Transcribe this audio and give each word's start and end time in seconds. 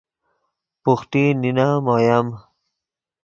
بوخٹی 0.83 1.23
نینم 1.41 1.83
اویم 1.93 2.27